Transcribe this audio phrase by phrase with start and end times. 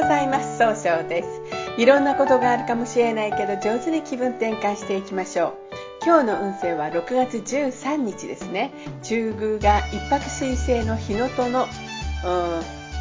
[0.00, 0.56] ございます。
[0.56, 1.28] 総称です。
[1.76, 5.54] いろんなことがあるかもしれないけど上手に気分転換していきましょう。
[6.02, 8.72] 今日の運勢は6月13日ですね。
[9.02, 11.66] 中宮が一泊水星の日のとの、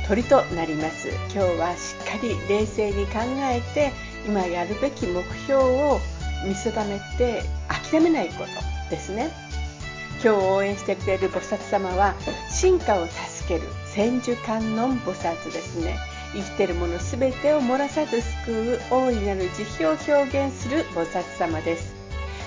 [0.10, 1.08] 鳥となります。
[1.34, 3.94] 今日はしっかり冷静に考えて
[4.28, 6.00] 今やるべき目標を
[6.46, 7.44] 見定めて
[7.92, 9.30] 諦めないことですね。
[10.22, 12.14] 今日応援してくれる菩薩様は
[12.50, 15.98] 進化を助ける千手観音菩薩ですね。
[16.34, 21.96] 生きてるもの全てを漏らさず救う大いなる慈悲を表現する菩薩様です。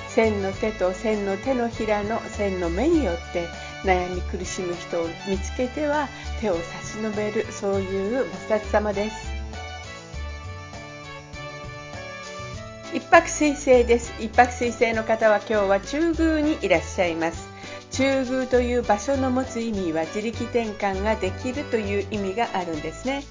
[0.09, 3.49] 千の手と千の手のひらの千の目によって
[3.83, 6.07] 悩み苦しむ人を見つけては
[6.41, 9.33] 手を差し伸べるそういう菩薩様です。
[12.95, 14.13] 一泊水星です。
[14.21, 17.49] 一泊水星の方は今日は中宮にいらっしゃいます。
[17.91, 23.23] 中宮という場所の持つ意味は自力転換ができるという意味があるんですね。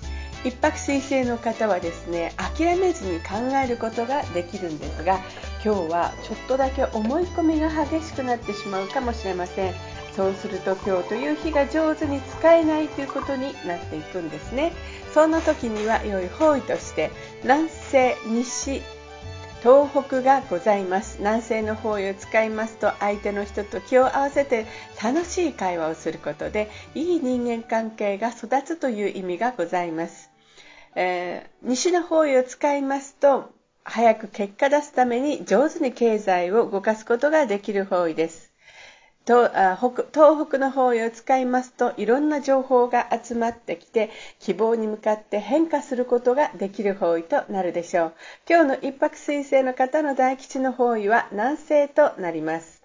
[0.44, 5.20] 一泊水星の方はですね諦めずに考えることができるんですが
[5.64, 9.73] 今日はちょっとだけ思い込みが激しくなってしまうかもしれません。
[10.16, 14.73] そうすると今日という日が上手に使えないということになっていくんですね。
[15.14, 17.11] そんな時には良い方位として
[17.44, 18.81] 南西西
[19.61, 21.17] 東北がございます。
[21.20, 24.66] 南西の方位を使いますと相手の人と気を合わせて
[25.02, 30.31] 楽しい会話をすることでいい人間関係が育つという意味がございます、
[30.95, 33.53] えー、西の方位を使いますと
[33.84, 38.52] 早く結果出すために上手に経済を動かすことができる方位です。
[39.25, 39.52] 東
[40.48, 48.14] 北の方位を使いますといろんな情報が集まってきて希望に向かって変化することができる方位となるでしょう。
[48.50, 52.81] 今日の一泊水星の方の大吉の方位は南西となります。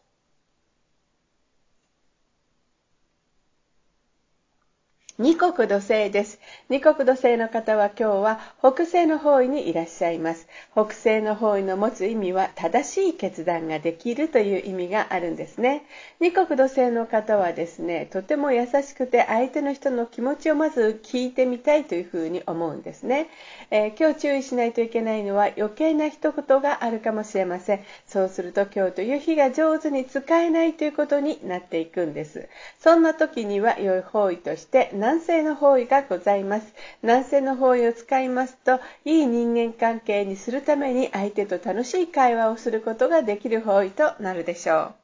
[5.19, 6.39] 二国土星です。
[6.69, 10.47] 二国土星の方は今日は北西の方位にいらっしゃいます。
[10.73, 15.87] 北西の方位の持つ意味は正しい決断ができるという意味があるんですね。
[16.21, 23.29] 二国土星の方はですね、とても優しくて相手の人の気持ちをまず聞いてみたいというふうに思うんですね。
[23.71, 27.81] えー、今日注意しないといけないのは余計な一言があるかもしれません。
[28.07, 32.51] そうすると今日という日が上手に使えないということになっていくんです。
[32.79, 36.75] そんな時には良い方位として南西の方位がございます。
[37.05, 44.95] 南西の方位を使いますと、いい人間関係にするために相手と楽しい会話をすることができる方位となるでしょう。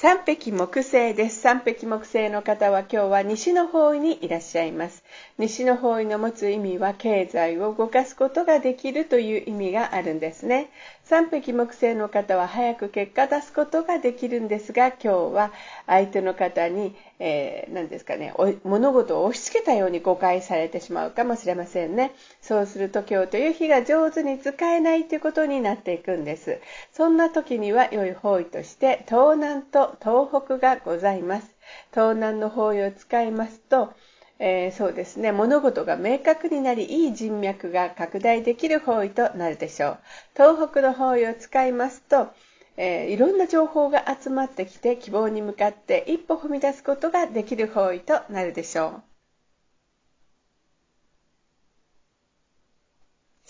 [0.00, 1.40] 三匹木星です。
[1.40, 5.02] 三匹木星の方は今日は西の方位にいらっしゃいます。
[5.38, 10.70] 西の方位の持つ意味は経済を動かすことができるという意味があるんですね。
[11.08, 15.52] 三匹木星の方は早く結果出すことができるんですが、今日は
[15.86, 22.12] 相手の方に、えー、何ですかね、物事を押し付けたように誤解されてしまうかもしれませんね。
[22.42, 26.60] そうすると今日という日が上手に使えないということになっていくんです。
[26.92, 31.56] そんな時には良い方位として東南と東北がございます。
[31.90, 33.94] 東南の方位を使いますと、
[34.40, 35.32] えー、そうですね。
[35.32, 39.98] 物事が明確になりいい人脈が拡大できる方位となるでしょう。
[40.34, 42.28] 東北の方位を使いますと、
[42.76, 49.07] えー、いろんな情報が集まってきて希望に向かって一歩踏み出すことができる方位となるでしょう。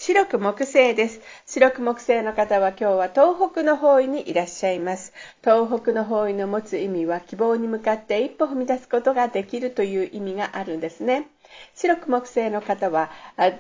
[0.09, 1.21] 白く木星です。
[1.45, 5.13] 白く木星の方は今日は東北の方位にいらっしゃいます。
[5.43, 11.29] 東北の方位の持つ意味は希望に向かって一歩踏み出すことができるという意味があるんですね。
[11.75, 13.11] 白く木星の方は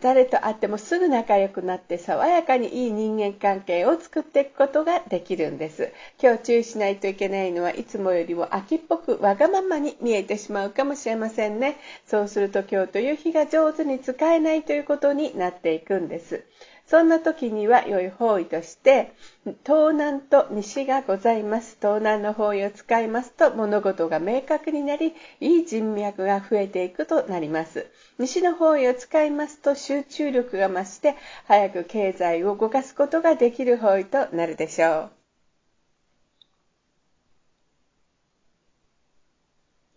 [0.00, 5.92] 誰と会ってもすぐ仲良くなって爽やかにいい人間関係を作っていくことができるんです。
[6.20, 11.76] 今日注意しないといけないのはいつもよりも秋っぽくわがままに見えてしまうかもしれませんね。
[12.06, 16.44] そうすると今日という日が上手に使えないということになっていくんです。
[16.88, 19.12] そんな時には良い方位として
[19.44, 21.76] 東南と西がございます。
[21.78, 27.86] 東南の方位を使いますと物事が明確になりいい人脈が増えていくとなります。
[28.18, 31.14] 西の方位を使いますと集中力が増して
[31.44, 35.18] 早く経済を動かすことができる方位となるでしょう。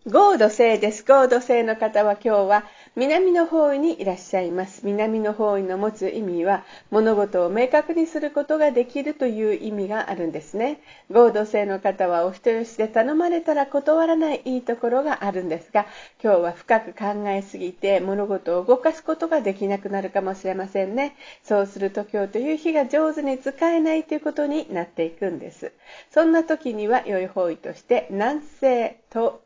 [0.10, 1.06] ゴード星です。
[1.06, 2.66] ゴード星の方は今日は
[2.98, 4.82] 南の方位にいらっしゃいます。
[4.84, 10.82] 南の方位の持つ意味は物事を明確にすることができるという意味があるんですね。
[11.10, 15.86] ゴード星の方はお人よしで頼まれたら断らないいいところがあるんですが、
[16.22, 21.16] 今日は深く考えすぎて物事を動かすことができなくなるかもしれませんね。
[21.44, 25.72] そうすると今日という日が上手に使えないということになっていくんです。
[26.10, 29.44] そんな時には良い方位として南西と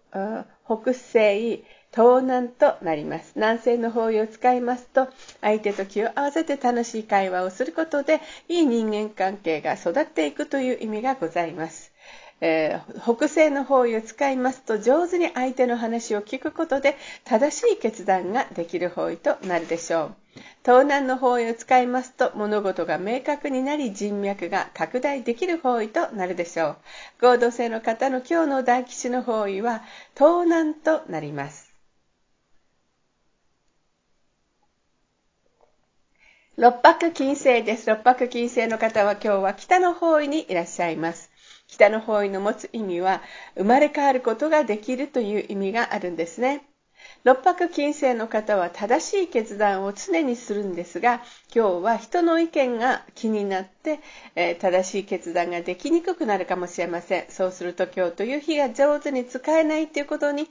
[0.65, 1.63] 北西、
[1.95, 3.31] 盗難となります。
[3.35, 5.07] 南西の方位を使いますと、
[5.39, 8.19] 相手と気を合わせて楽しい会話をすることで、
[8.49, 11.93] いい人間関係が育っていくという意味がございます。
[12.41, 20.15] えー、北西の方位を使いますと上手に相手の話を聞くことで正しい決断ができる方位となるでしょう。
[20.65, 26.75] 東南の方位を使いますと物事が明確になり人脈が拡大できる方位となるでしょ
[27.21, 27.25] う。
[27.25, 29.81] 合同性の方の今日の大吉の方位は
[30.13, 31.64] 東南となります。
[36.57, 37.89] 六白金星です。
[37.89, 41.29] 六白金星の方は今日は北の方位にいらっしゃいます。
[41.67, 43.21] 北の方位の持つ意味は
[43.57, 46.63] 生まれ変わることができるという意味があるんですね。
[47.25, 51.21] 六白金星の方は正しい決断を常にするんですが、
[51.53, 53.99] 今日は人の意見が気になって、
[54.37, 57.25] えー、正しい決断ができにくくなるかもしれません。
[57.27, 60.47] そうすると今日という日が上手に使えないということに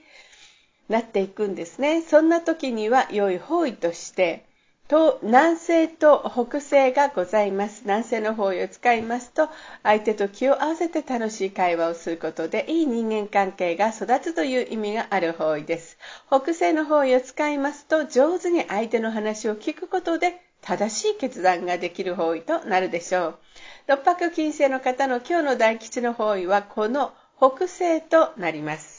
[0.90, 2.02] なっていくんですね。
[2.02, 4.44] そんな時には良い方位として、
[4.86, 7.82] と南西と北西がございます。
[7.84, 9.48] 南西の方位を使いますと、
[9.82, 15.96] 相手と気を合わせて楽しい会話をすることで、いい人間関係が育つという意味がある方位です。
[16.28, 23.38] 北西の方位を使いますと、上手に相手の話を聞くことで、正しい決断ができる方位となるでしょう。
[23.86, 28.93] 六白金星の方の今日の大吉の方位は、この北西となります。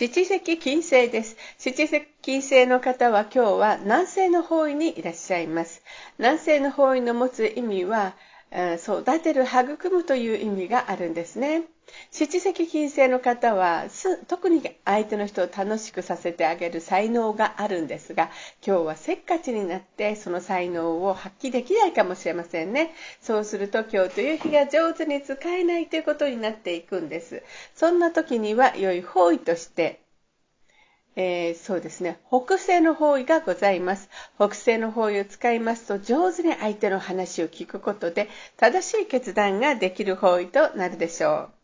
[0.00, 1.36] 七石金星です。
[1.58, 5.82] 七石金星の方は今日は南西の方位にいらっしゃいます。
[6.16, 8.16] 南西の方位の持つ意味は、
[8.78, 11.64] 育てる、育むという意味があるんですね。
[12.10, 13.84] 七石金星の方は
[14.28, 18.30] 特に相手の人を楽しくさせてあげる才能があるんですが
[18.66, 27.42] 今日はせっかちになってその才能を発揮できないかもしれませんねそうすると今日という日が上手に使えないということになっていくんです
[27.74, 30.00] そんな時には良い方位として
[31.16, 32.18] えー、そうですね。
[32.28, 34.08] 北西の方位がございます。
[34.36, 41.59] 北西の方位を使いますと、上手に相手の話を聞くことで、正しい決断ができる方位となるでしょう。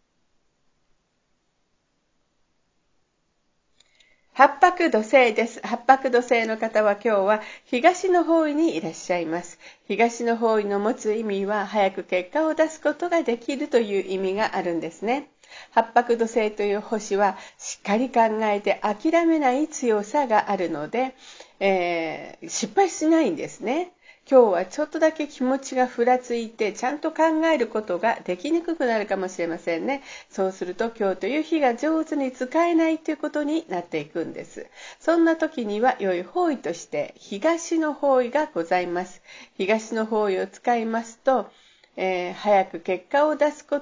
[4.37, 5.63] 八白土星です。
[5.63, 9.59] 八白土星の方は今日は東の方位にいらっしゃいます。
[9.89, 15.31] 東の方位の持つ意味は早く結果を出すことができるという意味があるんですね。
[15.71, 21.15] 八白土星という星はしっかり考えて諦めない強さがあるので、
[21.59, 23.93] えー、失敗しないんですね。
[24.29, 30.03] 今日はちょっとだけ気持ちがふらついてちゃんと考えることができにくくなるかもしれませんね。
[30.31, 34.67] そうすると今日という日が上手に使えないということになっていくんです。
[34.99, 39.23] そんな時には良い方位として東の方位がございます。
[39.57, 41.49] 東の方位を使いますと、
[41.95, 43.81] えー、早く結果を出すこ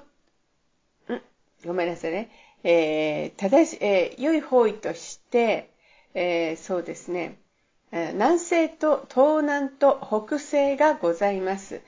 [1.08, 1.22] と、ん？
[1.64, 2.28] ごめんなさいね。
[2.64, 5.70] えー、正し、えー、良い方位として、
[6.12, 7.38] えそうですね。
[7.94, 11.80] 南西と東南と北西がございます。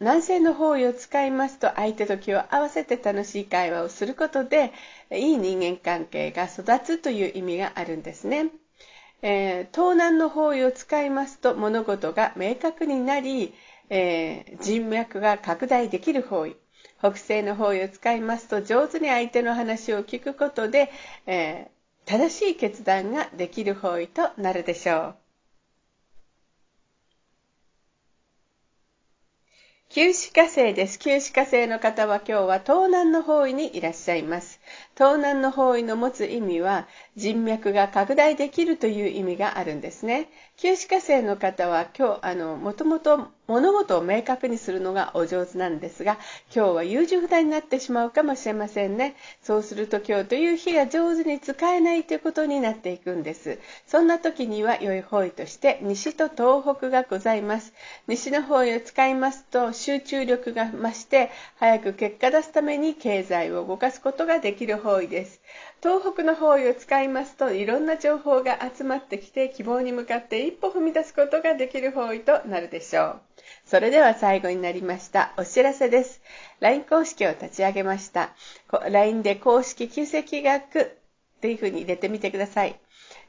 [0.00, 4.72] 南西の方位を使いますと相手と気を合わせて楽しい会話をすることで
[5.12, 8.50] いい人間関係が育つという意味があるんですね。
[9.22, 13.54] えー、東南の方位を使いますと物事が明確になり、
[13.88, 16.56] えー、人脈が拡大できる方位。
[16.98, 20.90] 北西の方位を使いますと上手に相手の話を聞くことで、
[21.26, 21.70] え
[22.06, 25.16] 正しい決断ができる方位となるでしょう。
[29.88, 31.00] 旧死火星です。
[31.00, 34.60] 旧死火星の方は今日は東南の方位にいらっしゃいます。
[34.94, 40.28] 東南の方位の持つ意味は人脈が拡大できるという意味があるんですね。
[40.56, 46.18] 旧歯科生の方は今日、あの、もともと物事を明確にするのがお上手なんですが、
[46.54, 49.16] 今日は優柔不断になってしまうかもしれませんね。
[49.42, 53.58] そうすると今日という日が上手に使えないということになっていくんです。
[53.86, 57.74] そんな時には良い方位として西と東北がございます。
[58.08, 65.40] 西の方位を使いますと集中力が増して早く結果出すために経済を動かすことができきる方位です。
[65.82, 73.20] 東北の方位を使いますといろんな情報が集まってきて希望に向かって一歩踏み出すことができる方位となるでしょう。
[73.64, 75.32] それでは最後になりました。
[75.36, 76.20] お知らせです。
[76.60, 78.30] LINE 公式を立ち上げました。
[78.90, 80.86] LINE で公式旧石学っ
[81.40, 82.80] ていうふうに入れてみてください。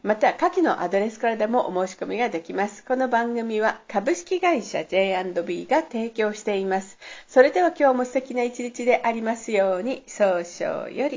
[0.03, 2.85] また、下記のアドレスからでもお申し込みができます。
[2.85, 6.97] この番組は株式会社 J&B が提供しています。
[7.27, 11.15] それでは今日も素敵な一日でありますように、早々より。